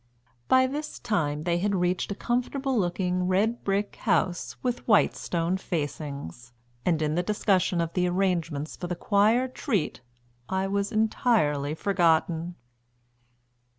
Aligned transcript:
By 0.47 0.65
this 0.65 0.97
time 0.97 1.43
they 1.43 1.59
had 1.59 1.75
reached 1.75 2.11
a 2.11 2.15
comfortable 2.15 2.75
looking, 2.75 3.27
red 3.27 3.63
brick 3.63 3.97
house 3.97 4.55
with 4.63 4.87
white 4.87 5.15
stone 5.15 5.57
facings, 5.57 6.53
and 6.83 6.99
in 7.03 7.13
the 7.13 7.21
discussion 7.21 7.79
of 7.79 7.93
the 7.93 8.09
arrangements 8.09 8.75
for 8.75 8.87
the 8.87 8.95
choir 8.95 9.47
treat 9.47 10.01
I 10.49 10.65
was 10.65 10.91
entirely 10.91 11.75
forgotten. 11.75 12.55